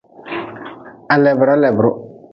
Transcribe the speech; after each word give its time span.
Ha 1.09 1.15
lebra 1.21 1.55
lebruh. 1.63 1.97